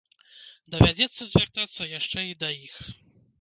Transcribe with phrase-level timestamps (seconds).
[0.75, 2.75] Давядзецца звяртацца яшчэ і да іх.